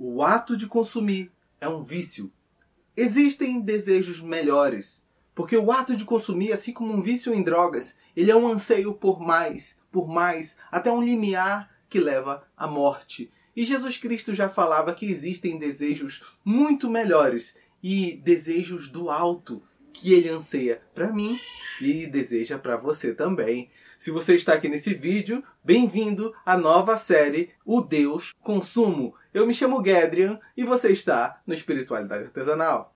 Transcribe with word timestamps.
O 0.00 0.22
ato 0.22 0.56
de 0.56 0.68
consumir 0.68 1.32
é 1.60 1.68
um 1.68 1.82
vício. 1.82 2.30
Existem 2.96 3.60
desejos 3.60 4.20
melhores, 4.20 5.04
porque 5.34 5.56
o 5.56 5.72
ato 5.72 5.96
de 5.96 6.04
consumir, 6.04 6.52
assim 6.52 6.72
como 6.72 6.92
um 6.92 7.02
vício 7.02 7.34
em 7.34 7.42
drogas, 7.42 7.96
ele 8.16 8.30
é 8.30 8.36
um 8.36 8.46
anseio 8.46 8.94
por 8.94 9.18
mais, 9.18 9.76
por 9.90 10.06
mais, 10.06 10.56
até 10.70 10.88
um 10.88 11.02
limiar 11.02 11.68
que 11.88 11.98
leva 11.98 12.46
à 12.56 12.68
morte. 12.68 13.28
E 13.56 13.66
Jesus 13.66 13.98
Cristo 13.98 14.32
já 14.32 14.48
falava 14.48 14.94
que 14.94 15.04
existem 15.04 15.58
desejos 15.58 16.22
muito 16.44 16.88
melhores 16.88 17.56
e 17.82 18.20
desejos 18.22 18.88
do 18.88 19.10
alto 19.10 19.60
que 19.92 20.14
ele 20.14 20.28
anseia 20.28 20.80
para 20.94 21.12
mim 21.12 21.36
e 21.80 22.06
deseja 22.06 22.56
para 22.56 22.76
você 22.76 23.12
também. 23.12 23.68
Se 23.98 24.12
você 24.12 24.36
está 24.36 24.52
aqui 24.52 24.68
nesse 24.68 24.94
vídeo, 24.94 25.42
bem-vindo 25.64 26.32
à 26.46 26.56
nova 26.56 26.96
série 26.96 27.50
O 27.64 27.80
Deus 27.80 28.32
Consumo. 28.40 29.17
Eu 29.32 29.46
me 29.46 29.52
chamo 29.52 29.84
Gedrian 29.84 30.40
e 30.56 30.64
você 30.64 30.90
está 30.90 31.40
no 31.46 31.52
Espiritualidade 31.52 32.24
Artesanal. 32.24 32.94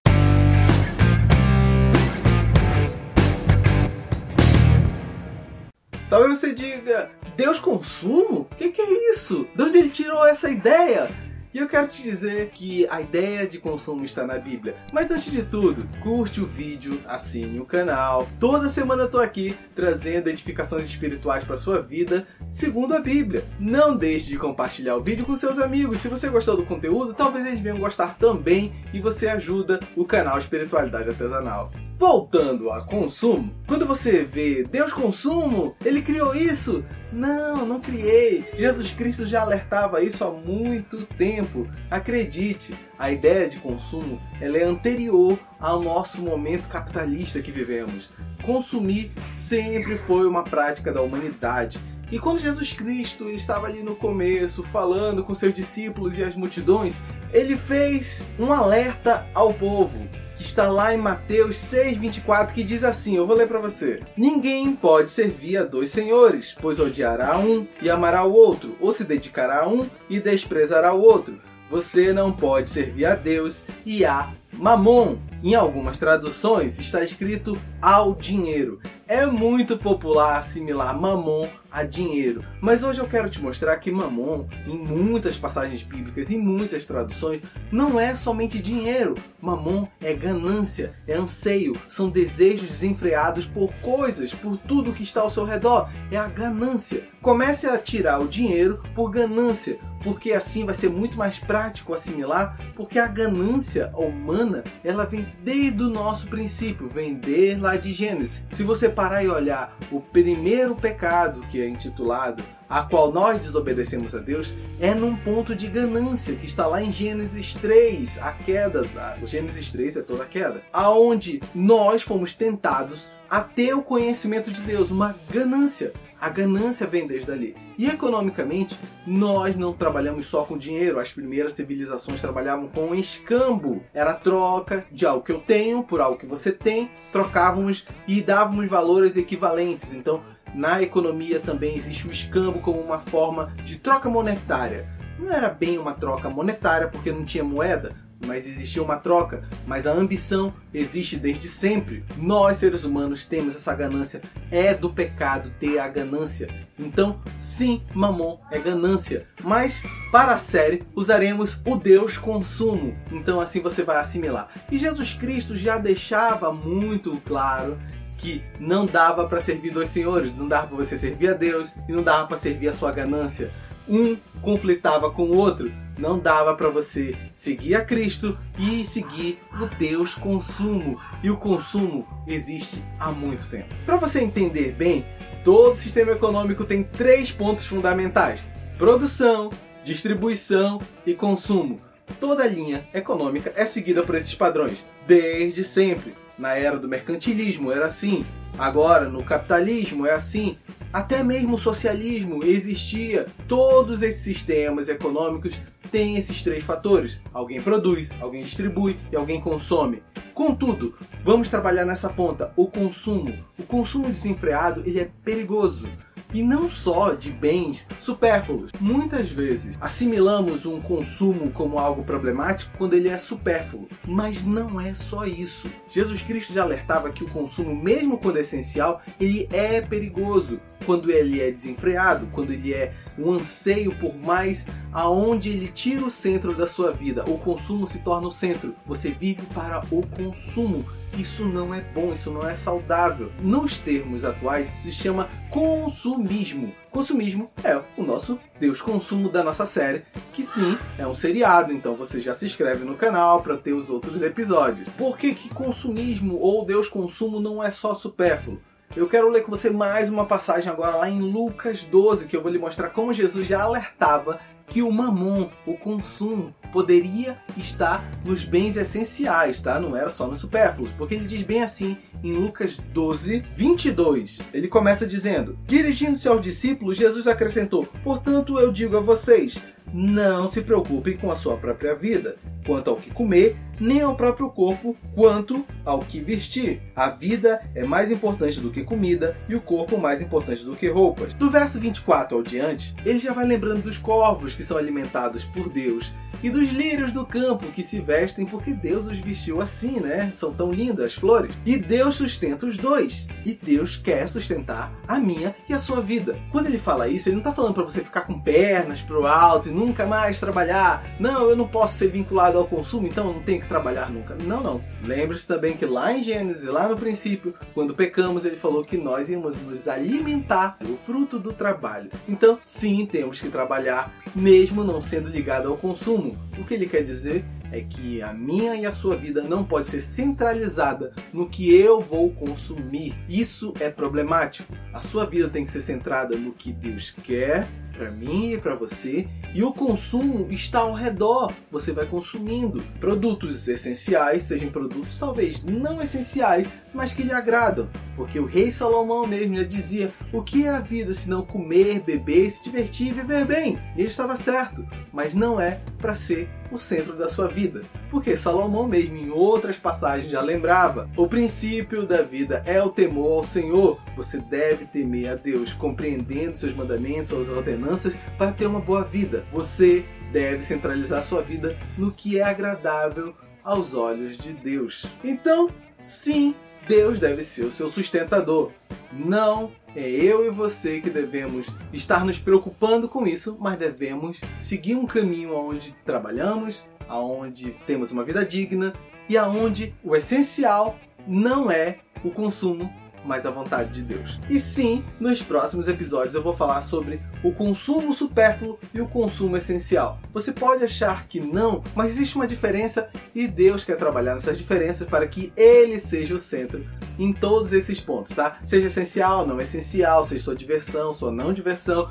Talvez 6.08 6.38
você 6.38 6.54
diga, 6.54 7.10
Deus 7.36 7.58
consumo? 7.58 8.48
O 8.50 8.56
que, 8.56 8.70
que 8.70 8.80
é 8.80 9.10
isso? 9.10 9.46
De 9.54 9.62
onde 9.62 9.76
ele 9.76 9.90
tirou 9.90 10.26
essa 10.26 10.48
ideia? 10.48 11.08
E 11.54 11.58
eu 11.58 11.68
quero 11.68 11.86
te 11.86 12.02
dizer 12.02 12.48
que 12.48 12.86
a 12.88 13.02
ideia 13.02 13.46
de 13.46 13.58
consumo 13.58 14.04
está 14.04 14.26
na 14.26 14.38
Bíblia. 14.38 14.74
Mas 14.90 15.10
antes 15.10 15.30
de 15.30 15.42
tudo, 15.42 15.86
curte 16.00 16.40
o 16.40 16.46
vídeo, 16.46 16.98
assine 17.06 17.60
o 17.60 17.66
canal. 17.66 18.26
Toda 18.40 18.70
semana 18.70 19.02
eu 19.02 19.10
tô 19.10 19.18
aqui 19.18 19.54
trazendo 19.74 20.28
edificações 20.28 20.86
espirituais 20.86 21.44
para 21.44 21.58
sua 21.58 21.82
vida, 21.82 22.26
segundo 22.50 22.94
a 22.94 23.00
Bíblia. 23.00 23.44
Não 23.60 23.94
deixe 23.94 24.28
de 24.28 24.38
compartilhar 24.38 24.96
o 24.96 25.02
vídeo 25.02 25.26
com 25.26 25.36
seus 25.36 25.58
amigos. 25.58 26.00
Se 26.00 26.08
você 26.08 26.26
gostou 26.30 26.56
do 26.56 26.64
conteúdo, 26.64 27.12
talvez 27.12 27.46
eles 27.46 27.60
venham 27.60 27.78
gostar 27.78 28.16
também 28.18 28.72
e 28.94 29.00
você 29.00 29.28
ajuda 29.28 29.78
o 29.94 30.06
canal 30.06 30.38
Espiritualidade 30.38 31.10
Artesanal. 31.10 31.70
Voltando 32.02 32.72
a 32.72 32.80
consumo, 32.80 33.54
quando 33.64 33.86
você 33.86 34.24
vê 34.24 34.64
Deus 34.64 34.92
consumo, 34.92 35.76
ele 35.84 36.02
criou 36.02 36.34
isso? 36.34 36.84
Não, 37.12 37.64
não 37.64 37.80
criei. 37.80 38.44
Jesus 38.58 38.90
Cristo 38.90 39.24
já 39.24 39.42
alertava 39.42 40.02
isso 40.02 40.24
há 40.24 40.30
muito 40.32 41.06
tempo. 41.16 41.64
Acredite, 41.88 42.74
a 42.98 43.12
ideia 43.12 43.48
de 43.48 43.58
consumo 43.58 44.20
ela 44.40 44.58
é 44.58 44.64
anterior 44.64 45.38
ao 45.60 45.80
nosso 45.80 46.20
momento 46.20 46.66
capitalista 46.66 47.40
que 47.40 47.52
vivemos. 47.52 48.10
Consumir 48.42 49.12
sempre 49.32 49.96
foi 49.96 50.26
uma 50.26 50.42
prática 50.42 50.92
da 50.92 51.02
humanidade. 51.02 51.78
E 52.10 52.18
quando 52.18 52.40
Jesus 52.40 52.72
Cristo 52.72 53.30
estava 53.30 53.68
ali 53.68 53.80
no 53.80 53.94
começo, 53.94 54.64
falando 54.64 55.22
com 55.22 55.36
seus 55.36 55.54
discípulos 55.54 56.18
e 56.18 56.24
as 56.24 56.34
multidões, 56.34 56.96
ele 57.32 57.56
fez 57.56 58.22
um 58.38 58.52
alerta 58.52 59.26
ao 59.34 59.52
povo 59.52 59.98
que 60.36 60.42
está 60.42 60.70
lá 60.70 60.92
em 60.92 60.98
Mateus 60.98 61.56
6:24 61.56 62.52
que 62.52 62.64
diz 62.64 62.84
assim, 62.84 63.16
eu 63.16 63.26
vou 63.26 63.36
ler 63.36 63.48
para 63.48 63.60
você. 63.60 64.00
Ninguém 64.16 64.74
pode 64.74 65.10
servir 65.10 65.56
a 65.56 65.64
dois 65.64 65.90
senhores, 65.90 66.54
pois 66.60 66.78
odiará 66.78 67.38
um 67.38 67.66
e 67.80 67.88
amará 67.88 68.24
o 68.24 68.32
outro, 68.32 68.76
ou 68.80 68.92
se 68.92 69.04
dedicará 69.04 69.62
a 69.62 69.68
um 69.68 69.88
e 70.10 70.20
desprezará 70.20 70.92
o 70.92 71.00
outro. 71.00 71.38
Você 71.70 72.12
não 72.12 72.30
pode 72.32 72.68
servir 72.68 73.06
a 73.06 73.14
Deus 73.14 73.62
e 73.86 74.04
a 74.04 74.30
Mamon. 74.52 75.16
Em 75.42 75.56
algumas 75.56 75.98
traduções 75.98 76.78
está 76.78 77.02
escrito 77.02 77.58
ao 77.80 78.14
dinheiro. 78.14 78.80
É 79.08 79.26
muito 79.26 79.76
popular 79.76 80.38
assimilar 80.38 80.98
mamon 80.98 81.48
a 81.70 81.82
dinheiro, 81.84 82.44
mas 82.60 82.82
hoje 82.82 83.00
eu 83.00 83.08
quero 83.08 83.28
te 83.28 83.40
mostrar 83.40 83.76
que 83.78 83.90
mamon, 83.90 84.46
em 84.66 84.76
muitas 84.76 85.36
passagens 85.36 85.82
bíblicas, 85.82 86.30
em 86.30 86.38
muitas 86.38 86.86
traduções, 86.86 87.42
não 87.70 87.98
é 87.98 88.14
somente 88.14 88.58
dinheiro. 88.58 89.14
Mamon 89.40 89.86
é 90.00 90.14
ganância, 90.14 90.94
é 91.06 91.14
anseio, 91.14 91.76
são 91.88 92.08
desejos 92.08 92.68
desenfreados 92.68 93.44
por 93.44 93.72
coisas, 93.82 94.32
por 94.32 94.56
tudo 94.56 94.92
que 94.92 95.02
está 95.02 95.22
ao 95.22 95.30
seu 95.30 95.44
redor. 95.44 95.90
É 96.10 96.16
a 96.16 96.28
ganância. 96.28 97.04
Comece 97.20 97.66
a 97.66 97.78
tirar 97.78 98.20
o 98.20 98.28
dinheiro 98.28 98.80
por 98.94 99.10
ganância, 99.10 99.78
porque 100.02 100.32
assim 100.32 100.64
vai 100.64 100.74
ser 100.74 100.90
muito 100.90 101.16
mais 101.16 101.38
prático 101.38 101.94
assimilar, 101.94 102.58
porque 102.74 102.98
a 102.98 103.06
ganância 103.06 103.92
humana, 103.94 104.41
ela 104.82 105.06
vem 105.06 105.26
desde 105.42 105.82
o 105.82 105.88
nosso 105.88 106.26
princípio, 106.26 106.88
vem 106.88 107.14
desde 107.14 107.60
lá 107.60 107.76
de 107.76 107.92
Gênesis. 107.92 108.40
Se 108.52 108.62
você 108.62 108.88
parar 108.88 109.22
e 109.22 109.28
olhar 109.28 109.76
o 109.90 110.00
primeiro 110.00 110.74
pecado 110.74 111.42
que 111.50 111.60
é 111.60 111.68
intitulado 111.68 112.42
a 112.72 112.82
qual 112.82 113.12
nós 113.12 113.38
desobedecemos 113.38 114.14
a 114.14 114.18
Deus, 114.18 114.54
é 114.80 114.94
num 114.94 115.14
ponto 115.14 115.54
de 115.54 115.66
ganância, 115.66 116.34
que 116.34 116.46
está 116.46 116.66
lá 116.66 116.82
em 116.82 116.90
Gênesis 116.90 117.52
3, 117.52 118.16
a 118.16 118.32
queda, 118.32 118.82
o 119.20 119.26
Gênesis 119.26 119.68
3 119.70 119.98
é 119.98 120.00
toda 120.00 120.22
a 120.22 120.26
queda, 120.26 120.62
aonde 120.72 121.42
nós 121.54 122.02
fomos 122.02 122.32
tentados 122.32 123.10
a 123.28 123.40
ter 123.40 123.74
o 123.74 123.82
conhecimento 123.82 124.50
de 124.50 124.62
Deus, 124.62 124.90
uma 124.90 125.14
ganância. 125.30 125.92
A 126.20 126.28
ganância 126.28 126.86
vem 126.86 127.06
desde 127.06 127.32
ali. 127.32 127.56
E 127.78 127.86
economicamente, 127.86 128.78
nós 129.06 129.56
não 129.56 129.72
trabalhamos 129.72 130.26
só 130.26 130.44
com 130.44 130.56
dinheiro. 130.56 131.00
As 131.00 131.10
primeiras 131.10 131.54
civilizações 131.54 132.20
trabalhavam 132.20 132.68
com 132.68 132.94
escambo. 132.94 133.82
Era 133.92 134.14
troca 134.14 134.86
de 134.92 135.04
algo 135.04 135.24
que 135.24 135.32
eu 135.32 135.40
tenho 135.40 135.82
por 135.82 136.00
algo 136.00 136.18
que 136.18 136.26
você 136.26 136.52
tem. 136.52 136.88
Trocávamos 137.10 137.86
e 138.06 138.20
dávamos 138.20 138.68
valores 138.68 139.16
equivalentes. 139.16 139.94
Então, 139.94 140.22
na 140.54 140.82
economia 140.82 141.40
também 141.40 141.76
existe 141.76 142.06
o 142.06 142.12
escambo 142.12 142.60
como 142.60 142.80
uma 142.80 143.00
forma 143.00 143.52
de 143.64 143.76
troca 143.76 144.08
monetária. 144.08 144.88
Não 145.18 145.30
era 145.32 145.48
bem 145.48 145.78
uma 145.78 145.94
troca 145.94 146.28
monetária 146.28 146.88
porque 146.88 147.12
não 147.12 147.24
tinha 147.24 147.44
moeda, 147.44 147.94
mas 148.26 148.46
existia 148.46 148.82
uma 148.82 148.96
troca. 148.96 149.44
Mas 149.66 149.86
a 149.86 149.92
ambição 149.92 150.52
existe 150.72 151.16
desde 151.16 151.48
sempre. 151.48 152.04
Nós, 152.16 152.58
seres 152.58 152.84
humanos, 152.84 153.24
temos 153.24 153.54
essa 153.54 153.74
ganância. 153.74 154.22
É 154.50 154.74
do 154.74 154.90
pecado 154.90 155.52
ter 155.58 155.78
a 155.78 155.88
ganância. 155.88 156.48
Então, 156.78 157.20
sim, 157.40 157.82
mamon 157.94 158.38
é 158.50 158.58
ganância. 158.58 159.26
Mas, 159.42 159.82
para 160.10 160.34
a 160.34 160.38
série, 160.38 160.82
usaremos 160.94 161.58
o 161.64 161.76
Deus 161.76 162.16
consumo. 162.18 162.96
Então, 163.10 163.40
assim 163.40 163.60
você 163.60 163.82
vai 163.82 163.96
assimilar. 163.96 164.48
E 164.70 164.78
Jesus 164.78 165.14
Cristo 165.14 165.56
já 165.56 165.78
deixava 165.78 166.52
muito 166.52 167.16
claro 167.24 167.78
que 168.22 168.40
não 168.60 168.86
dava 168.86 169.26
para 169.26 169.42
servir 169.42 169.72
dois 169.72 169.88
senhores, 169.88 170.32
não 170.36 170.46
dava 170.46 170.68
para 170.68 170.76
você 170.76 170.96
servir 170.96 171.28
a 171.28 171.34
Deus 171.34 171.74
e 171.88 171.92
não 171.92 172.04
dava 172.04 172.28
para 172.28 172.38
servir 172.38 172.68
a 172.68 172.72
sua 172.72 172.92
ganância 172.92 173.52
um 173.88 174.16
conflitava 174.40 175.10
com 175.10 175.24
o 175.24 175.36
outro. 175.36 175.72
Não 175.98 176.18
dava 176.18 176.54
para 176.54 176.68
você 176.68 177.16
seguir 177.34 177.74
a 177.74 177.84
Cristo 177.84 178.38
e 178.56 178.86
seguir 178.86 179.40
o 179.60 179.66
Deus 179.66 180.14
consumo. 180.14 181.00
E 181.20 181.30
o 181.30 181.36
consumo 181.36 182.06
existe 182.26 182.80
há 182.98 183.10
muito 183.10 183.48
tempo. 183.48 183.74
Para 183.84 183.96
você 183.96 184.20
entender 184.20 184.72
bem, 184.72 185.04
todo 185.44 185.76
sistema 185.76 186.12
econômico 186.12 186.64
tem 186.64 186.84
três 186.84 187.32
pontos 187.32 187.66
fundamentais: 187.66 188.40
produção, 188.78 189.50
distribuição 189.84 190.80
e 191.04 191.12
consumo. 191.12 191.76
Toda 192.20 192.46
linha 192.46 192.84
econômica 192.94 193.52
é 193.56 193.66
seguida 193.66 194.02
por 194.02 194.14
esses 194.14 194.34
padrões, 194.34 194.84
desde 195.06 195.64
sempre. 195.64 196.14
Na 196.38 196.54
era 196.56 196.78
do 196.78 196.88
mercantilismo 196.88 197.70
era 197.70 197.86
assim, 197.86 198.24
agora 198.58 199.08
no 199.08 199.22
capitalismo 199.22 200.06
é 200.06 200.12
assim, 200.12 200.56
até 200.92 201.22
mesmo 201.22 201.54
o 201.54 201.58
socialismo 201.58 202.44
existia. 202.44 203.26
Todos 203.48 204.02
esses 204.02 204.22
sistemas 204.22 204.88
econômicos 204.88 205.54
têm 205.90 206.16
esses 206.16 206.42
três 206.42 206.64
fatores: 206.64 207.20
alguém 207.32 207.60
produz, 207.60 208.10
alguém 208.20 208.42
distribui 208.42 208.96
e 209.10 209.16
alguém 209.16 209.40
consome. 209.40 210.02
Contudo, 210.34 210.96
vamos 211.24 211.48
trabalhar 211.48 211.84
nessa 211.84 212.08
ponta, 212.08 212.52
o 212.56 212.66
consumo. 212.66 213.34
O 213.58 213.62
consumo 213.62 214.08
desenfreado 214.08 214.82
ele 214.86 215.00
é 215.00 215.10
perigoso 215.24 215.86
e 216.32 216.42
não 216.42 216.70
só 216.70 217.12
de 217.12 217.30
bens 217.30 217.86
supérfluos. 218.00 218.70
Muitas 218.80 219.30
vezes 219.30 219.76
assimilamos 219.80 220.64
um 220.66 220.80
consumo 220.80 221.50
como 221.50 221.78
algo 221.78 222.02
problemático 222.02 222.72
quando 222.76 222.94
ele 222.94 223.08
é 223.08 223.18
supérfluo, 223.18 223.88
mas 224.06 224.44
não 224.44 224.80
é 224.80 224.94
só 224.94 225.24
isso. 225.24 225.68
Jesus 225.88 226.22
Cristo 226.22 226.52
já 226.52 226.62
alertava 226.62 227.10
que 227.10 227.24
o 227.24 227.30
consumo, 227.30 227.74
mesmo 227.74 228.18
quando 228.18 228.38
é 228.38 228.40
essencial, 228.40 229.02
ele 229.20 229.48
é 229.52 229.80
perigoso 229.80 230.60
quando 230.84 231.10
ele 231.10 231.40
é 231.40 231.50
desenfreado, 231.50 232.26
quando 232.32 232.52
ele 232.52 232.74
é 232.74 232.92
um 233.18 233.32
anseio 233.32 233.94
por 233.98 234.16
mais, 234.16 234.66
aonde 234.92 235.50
ele 235.50 235.68
tira 235.68 236.04
o 236.04 236.10
centro 236.10 236.54
da 236.54 236.66
sua 236.66 236.92
vida. 236.92 237.24
O 237.28 237.38
consumo 237.38 237.86
se 237.86 237.98
torna 238.00 238.28
o 238.28 238.32
centro. 238.32 238.74
Você 238.86 239.10
vive 239.10 239.42
para 239.54 239.80
o 239.90 240.06
consumo 240.06 240.84
isso 241.18 241.44
não 241.44 241.74
é 241.74 241.80
bom, 241.80 242.12
isso 242.12 242.30
não 242.30 242.48
é 242.48 242.56
saudável. 242.56 243.30
Nos 243.42 243.76
termos 243.78 244.24
atuais, 244.24 244.68
isso 244.68 244.82
se 244.84 244.92
chama 244.92 245.28
consumismo. 245.50 246.74
Consumismo 246.90 247.50
é 247.62 247.78
o 247.98 248.02
nosso 248.02 248.38
Deus 248.58 248.80
consumo 248.80 249.28
da 249.28 249.42
nossa 249.42 249.66
série, 249.66 250.02
que 250.32 250.44
sim, 250.44 250.78
é 250.98 251.06
um 251.06 251.14
seriado, 251.14 251.72
então 251.72 251.94
você 251.94 252.20
já 252.20 252.34
se 252.34 252.46
inscreve 252.46 252.84
no 252.84 252.96
canal 252.96 253.42
para 253.42 253.56
ter 253.56 253.74
os 253.74 253.90
outros 253.90 254.22
episódios. 254.22 254.88
Por 254.96 255.18
que, 255.18 255.34
que 255.34 255.50
consumismo 255.50 256.38
ou 256.38 256.64
Deus 256.64 256.88
consumo 256.88 257.40
não 257.40 257.62
é 257.62 257.70
só 257.70 257.94
supérfluo? 257.94 258.58
Eu 258.94 259.08
quero 259.08 259.30
ler 259.30 259.42
com 259.42 259.50
você 259.50 259.70
mais 259.70 260.10
uma 260.10 260.26
passagem 260.26 260.70
agora 260.70 260.96
lá 260.96 261.08
em 261.08 261.18
Lucas 261.18 261.82
12, 261.82 262.26
que 262.26 262.36
eu 262.36 262.42
vou 262.42 262.52
lhe 262.52 262.58
mostrar 262.58 262.90
como 262.90 263.10
Jesus 263.10 263.46
já 263.46 263.62
alertava 263.62 264.38
que 264.66 264.82
o 264.82 264.92
mamon, 264.92 265.48
o 265.66 265.78
consumo, 265.78 266.50
poderia 266.70 267.38
estar 267.56 268.04
nos 268.22 268.44
bens 268.44 268.76
essenciais, 268.76 269.62
tá? 269.62 269.80
Não 269.80 269.96
era 269.96 270.10
só 270.10 270.26
nos 270.26 270.40
supérfluos, 270.40 270.90
porque 270.92 271.14
ele 271.14 271.26
diz 271.26 271.42
bem 271.42 271.62
assim 271.62 271.96
em 272.22 272.34
Lucas 272.34 272.76
12, 272.76 273.42
22. 273.56 274.40
Ele 274.52 274.68
começa 274.68 275.06
dizendo: 275.06 275.58
Dirigindo-se 275.66 276.28
aos 276.28 276.42
discípulos, 276.42 276.98
Jesus 276.98 277.26
acrescentou: 277.26 277.86
Portanto, 278.04 278.58
eu 278.58 278.70
digo 278.70 278.98
a 278.98 279.00
vocês, 279.00 279.58
não 279.92 280.48
se 280.48 280.60
preocupem 280.60 281.16
com 281.16 281.30
a 281.30 281.36
sua 281.36 281.56
própria 281.56 281.94
vida, 281.94 282.36
quanto 282.64 282.90
ao 282.90 282.96
que 282.96 283.10
comer, 283.10 283.56
nem 283.80 284.00
ao 284.00 284.14
próprio 284.14 284.48
corpo, 284.48 284.96
quanto 285.14 285.64
ao 285.84 286.00
que 286.00 286.20
vestir. 286.20 286.80
A 286.94 287.10
vida 287.10 287.60
é 287.74 287.84
mais 287.84 288.10
importante 288.10 288.60
do 288.60 288.70
que 288.70 288.84
comida 288.84 289.36
e 289.48 289.54
o 289.54 289.60
corpo 289.60 289.98
mais 289.98 290.22
importante 290.22 290.64
do 290.64 290.76
que 290.76 290.88
roupas. 290.88 291.34
Do 291.34 291.50
verso 291.50 291.80
24 291.80 292.36
ao 292.36 292.42
diante, 292.42 292.94
ele 293.04 293.18
já 293.18 293.32
vai 293.32 293.44
lembrando 293.44 293.82
dos 293.82 293.98
corvos 293.98 294.54
que 294.54 294.64
são 294.64 294.76
alimentados 294.76 295.44
por 295.44 295.68
Deus 295.68 296.12
e 296.42 296.50
dos 296.50 296.70
lírios 296.70 297.12
do 297.12 297.24
campo 297.24 297.70
que 297.70 297.82
se 297.82 298.00
vestem 298.00 298.44
porque 298.44 298.72
Deus 298.72 299.06
os 299.06 299.18
vestiu 299.18 299.60
assim, 299.60 300.00
né? 300.00 300.32
São 300.34 300.52
tão 300.52 300.72
lindas 300.72 301.06
as 301.06 301.14
flores. 301.14 301.56
E 301.64 301.76
Deus 301.76 302.16
sustenta 302.16 302.66
os 302.66 302.76
dois. 302.76 303.28
E 303.44 303.54
Deus 303.54 303.96
quer 303.96 304.28
sustentar 304.28 304.92
a 305.06 305.18
minha 305.18 305.54
e 305.68 305.74
a 305.74 305.78
sua 305.78 306.00
vida. 306.00 306.36
Quando 306.50 306.66
ele 306.66 306.78
fala 306.78 307.08
isso, 307.08 307.28
ele 307.28 307.36
não 307.36 307.42
está 307.42 307.52
falando 307.52 307.74
para 307.74 307.84
você 307.84 308.00
ficar 308.00 308.22
com 308.22 308.40
pernas 308.40 309.00
pro 309.00 309.26
alto 309.26 309.68
e 309.68 309.72
nunca 309.72 310.04
mais 310.04 310.40
trabalhar. 310.40 311.04
Não, 311.20 311.48
eu 311.48 311.56
não 311.56 311.68
posso 311.68 311.94
ser 311.94 312.10
vinculado 312.10 312.51
ao 312.58 312.66
consumo, 312.66 313.06
então 313.06 313.32
não 313.32 313.42
tenho 313.42 313.60
que 313.60 313.68
trabalhar 313.68 314.10
nunca. 314.10 314.34
Não, 314.34 314.62
não. 314.62 314.84
Lembre-se 315.02 315.46
também 315.46 315.76
que 315.76 315.86
lá 315.86 316.12
em 316.12 316.22
Gênesis, 316.22 316.64
lá 316.64 316.88
no 316.88 316.96
princípio, 316.96 317.54
quando 317.74 317.94
pecamos, 317.94 318.44
ele 318.44 318.56
falou 318.56 318.84
que 318.84 318.96
nós 318.96 319.28
íamos 319.28 319.60
nos 319.62 319.88
alimentar 319.88 320.76
do 320.80 320.96
fruto 320.96 321.38
do 321.38 321.52
trabalho. 321.52 322.10
Então, 322.28 322.58
sim, 322.64 323.06
temos 323.06 323.40
que 323.40 323.48
trabalhar, 323.48 324.12
mesmo 324.34 324.84
não 324.84 325.00
sendo 325.00 325.28
ligado 325.28 325.68
ao 325.68 325.76
consumo. 325.76 326.36
O 326.58 326.64
que 326.64 326.74
ele 326.74 326.86
quer 326.86 327.02
dizer 327.02 327.44
é 327.72 327.80
que 327.80 328.20
a 328.22 328.32
minha 328.32 328.76
e 328.76 328.84
a 328.84 328.92
sua 328.92 329.16
vida 329.16 329.42
não 329.42 329.64
pode 329.64 329.88
ser 329.88 330.02
centralizada 330.02 331.12
no 331.32 331.48
que 331.48 331.74
eu 331.74 332.00
vou 332.00 332.30
consumir. 332.30 333.14
Isso 333.28 333.72
é 333.80 333.88
problemático. 333.88 334.72
A 334.92 335.00
sua 335.00 335.24
vida 335.24 335.48
tem 335.48 335.64
que 335.64 335.70
ser 335.70 335.80
centrada 335.80 336.36
no 336.36 336.52
que 336.52 336.70
Deus 336.70 337.14
quer 337.24 337.66
para 337.92 338.10
mim 338.10 338.52
e 338.52 338.58
para 338.58 338.74
você, 338.74 339.28
e 339.54 339.62
o 339.62 339.72
consumo 339.72 340.48
está 340.50 340.80
ao 340.80 340.94
redor. 340.94 341.52
Você 341.70 341.92
vai 341.92 342.06
consumindo 342.06 342.82
produtos 342.98 343.68
essenciais, 343.68 344.44
sejam 344.44 344.70
produtos 344.70 345.18
talvez 345.18 345.62
não 345.62 346.00
essenciais, 346.02 346.68
mas 346.92 347.12
que 347.12 347.22
lhe 347.22 347.32
agradam, 347.32 347.88
porque 348.16 348.38
o 348.38 348.46
rei 348.46 348.70
Salomão 348.70 349.26
mesmo 349.26 349.56
já 349.56 349.64
dizia: 349.64 350.12
"O 350.32 350.42
que 350.42 350.66
é 350.66 350.70
a 350.70 350.80
vida 350.80 351.12
se 351.14 351.28
não 351.28 351.42
comer, 351.42 352.00
beber, 352.00 352.50
se 352.50 352.64
divertir 352.64 353.08
e 353.08 353.12
viver 353.12 353.44
bem?". 353.44 353.78
E 353.96 354.00
ele 354.00 354.08
estava 354.08 354.36
certo, 354.36 354.86
mas 355.12 355.34
não 355.34 355.60
é 355.60 355.78
para 355.98 356.14
ser 356.14 356.48
o 356.70 356.78
centro 356.78 357.14
da 357.14 357.28
sua 357.28 357.46
vida. 357.46 357.82
Porque 358.10 358.36
Salomão 358.36 358.88
mesmo 358.88 359.16
em 359.16 359.30
outras 359.30 359.76
passagens 359.76 360.30
já 360.30 360.40
lembrava: 360.40 361.08
o 361.16 361.26
princípio 361.26 362.06
da 362.06 362.22
vida 362.22 362.62
é 362.66 362.82
o 362.82 362.90
temor 362.90 363.38
ao 363.38 363.44
Senhor. 363.44 363.98
Você 364.16 364.38
deve 364.38 364.84
temer 364.86 365.30
a 365.30 365.34
Deus, 365.34 365.72
compreendendo 365.72 366.56
seus 366.56 366.74
mandamentos, 366.74 367.28
suas 367.28 367.48
ordenanças 367.48 368.14
para 368.36 368.52
ter 368.52 368.66
uma 368.66 368.80
boa 368.80 369.02
vida. 369.02 369.44
Você 369.52 370.04
deve 370.32 370.62
centralizar 370.62 371.22
sua 371.24 371.42
vida 371.42 371.76
no 371.96 372.12
que 372.12 372.38
é 372.38 372.42
agradável 372.42 373.34
aos 373.64 373.94
olhos 373.94 374.36
de 374.36 374.52
Deus. 374.52 375.04
Então, 375.22 375.68
sim, 376.00 376.54
Deus 376.86 377.18
deve 377.18 377.42
ser 377.42 377.64
o 377.64 377.70
seu 377.70 377.88
sustentador. 377.88 378.70
Não 379.12 379.70
é 379.94 380.08
eu 380.08 380.44
e 380.44 380.50
você 380.50 381.00
que 381.00 381.10
devemos 381.10 381.68
estar 381.92 382.24
nos 382.24 382.38
preocupando 382.38 383.08
com 383.08 383.26
isso, 383.26 383.56
mas 383.60 383.78
devemos 383.78 384.40
seguir 384.60 384.94
um 384.94 385.06
caminho 385.06 385.54
onde 385.54 385.94
trabalhamos, 386.04 386.86
aonde 387.08 387.72
temos 387.86 388.10
uma 388.10 388.24
vida 388.24 388.44
digna 388.44 388.92
e 389.28 389.36
aonde 389.36 389.94
o 390.02 390.16
essencial 390.16 390.98
não 391.26 391.70
é 391.70 391.98
o 392.24 392.30
consumo 392.30 392.92
mas 393.24 393.46
a 393.46 393.50
vontade 393.50 393.92
de 393.92 394.02
Deus. 394.02 394.38
E 394.48 394.58
sim, 394.58 395.04
nos 395.18 395.42
próximos 395.42 395.88
episódios 395.88 396.34
eu 396.34 396.42
vou 396.42 396.54
falar 396.54 396.82
sobre 396.82 397.20
o 397.42 397.52
consumo 397.52 398.14
supérfluo 398.14 398.78
e 398.92 399.00
o 399.00 399.08
consumo 399.08 399.56
essencial. 399.56 400.18
Você 400.32 400.52
pode 400.52 400.84
achar 400.84 401.26
que 401.26 401.40
não, 401.40 401.82
mas 401.94 402.12
existe 402.12 402.36
uma 402.36 402.46
diferença 402.46 403.08
e 403.34 403.46
Deus 403.46 403.84
quer 403.84 403.96
trabalhar 403.96 404.34
nessas 404.34 404.58
diferenças 404.58 405.08
para 405.08 405.26
que 405.26 405.52
Ele 405.56 405.98
seja 405.98 406.34
o 406.34 406.38
centro 406.38 406.84
em 407.18 407.32
todos 407.32 407.72
esses 407.72 408.00
pontos, 408.00 408.34
tá? 408.34 408.58
Seja 408.64 408.86
essencial, 408.86 409.46
não 409.46 409.60
essencial, 409.60 410.24
seja 410.24 410.44
sua 410.44 410.56
diversão, 410.56 411.12
sua 411.12 411.30
não 411.30 411.52
diversão, 411.52 412.08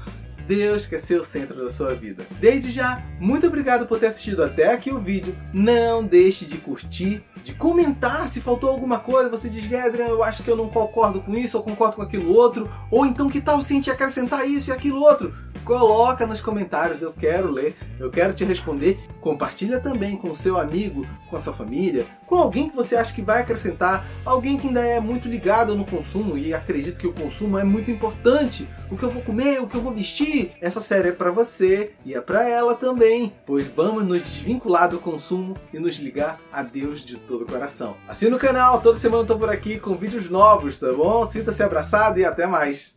Deus 0.48 0.86
quer 0.86 1.00
ser 1.00 1.19
o 1.19 1.24
centro 1.24 1.63
da 1.63 1.72
sua 1.72 1.94
vida. 1.94 2.25
Desde 2.40 2.72
já, 2.72 3.04
muito 3.19 3.48
obrigado 3.48 3.86
por 3.86 4.00
ter 4.00 4.08
assistido 4.08 4.44
até 4.44 4.74
aqui 4.74 4.92
o 4.92 5.00
vídeo. 5.00 5.36
Não 5.54 6.04
deixe 6.04 6.46
de 6.46 6.58
curtir, 6.58 7.22
de 7.44 7.54
comentar 7.54 8.30
se 8.30 8.42
faltou 8.42 8.70
alguma 8.70 9.00
coisa. 9.00 9.30
Você 9.30 9.50
diz, 9.50 9.66
Adrian, 9.74 10.08
eu 10.08 10.24
acho 10.24 10.44
que 10.44 10.50
eu 10.50 10.56
não 10.56 10.70
concordo 10.70 11.22
com 11.22 11.36
isso, 11.36 11.58
ou 11.58 11.64
concordo 11.64 11.96
com 11.96 12.02
aquilo 12.02 12.34
outro. 12.34 12.70
Ou 12.90 13.06
então, 13.06 13.30
que 13.30 13.42
tal 13.42 13.62
se 13.62 13.74
a 13.74 13.76
gente 13.76 13.92
acrescentar 13.92 14.48
isso 14.48 14.70
e 14.70 14.74
aquilo 14.74 15.02
outro? 15.02 15.34
Coloca 15.63 16.25
nos 16.25 16.42
comentários, 16.42 17.02
eu 17.02 17.13
quero 17.13 17.52
ler, 17.52 17.75
eu 18.00 18.10
quero 18.10 18.34
te 18.34 18.44
responder. 18.44 19.00
Compartilha 19.22 19.80
também 19.80 20.18
com 20.18 20.31
o 20.31 20.36
seu 20.36 20.58
amigo, 20.58 21.06
com 21.30 21.38
a 21.38 21.40
sua 21.40 21.54
família, 21.54 22.06
com 22.25 22.36
alguém 22.36 22.68
que 22.68 22.75
você 22.75 22.96
acha 22.96 23.13
que 23.13 23.22
vai 23.22 23.42
acrescentar, 23.42 24.08
alguém 24.25 24.58
que 24.58 24.68
ainda 24.68 24.81
é 24.81 25.00
muito 25.00 25.28
ligado 25.28 25.75
no 25.75 25.86
consumo 25.86 26.36
e 26.38 26.54
acredita 26.54 27.00
que 27.00 27.06
o 27.06 27.13
consumo 27.13 27.60
é 27.60 27.63
muito 27.63 27.92
importante. 27.92 28.68
O 28.90 28.98
que 28.98 29.04
eu 29.04 29.12
vou 29.12 29.22
comer, 29.22 29.62
o 29.62 29.68
que 29.68 29.75
eu 29.75 29.81
vou 29.81 29.94
vestir, 29.94 30.52
essa 30.60 30.81
série 30.81 31.10
é 31.10 31.12
para 31.12 31.30
você 31.30 31.92
e 32.04 32.16
é 32.16 32.19
para 32.19 32.50
ela 32.50 32.74
também, 32.74 33.31
pois 33.46 33.68
vamos 33.68 34.04
nos 34.04 34.24
desvincular 34.24 34.90
do 34.90 34.98
consumo 34.98 35.56
e 35.72 35.78
nos 35.78 35.98
ligar 35.98 36.40
a 36.52 36.63
Deus 36.63 37.06
de 37.06 37.18
todo 37.18 37.44
o 37.44 37.48
coração. 37.48 37.96
Assina 38.08 38.36
o 38.36 38.40
canal, 38.40 38.81
toda 38.81 38.98
semana 38.98 39.22
eu 39.22 39.28
tô 39.28 39.38
por 39.38 39.50
aqui 39.50 39.80
com 39.80 39.96
vídeos 39.96 40.30
novos, 40.30 40.80
tá 40.80 40.92
bom? 40.92 41.25
Sinta-se 41.28 41.62
abraçado 41.62 42.19
e 42.19 42.25
até 42.25 42.48
mais. 42.48 42.96